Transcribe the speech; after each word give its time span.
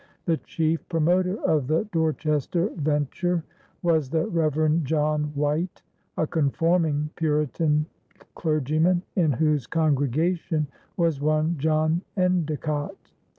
The 0.25 0.37
chief 0.37 0.79
promoter 0.89 1.35
of 1.45 1.67
the 1.67 1.87
Dorchester 1.91 2.69
venture 2.75 3.43
was 3.83 4.09
the 4.09 4.25
Reverend 4.25 4.83
John 4.87 5.25
White, 5.35 5.83
a 6.17 6.25
conforming 6.25 7.11
Puritan 7.15 7.85
clergyman, 8.33 9.03
in 9.15 9.33
whose 9.33 9.67
congregation 9.67 10.65
was 10.97 11.21
one 11.21 11.55
John 11.59 12.01
Endecott. 12.17 13.11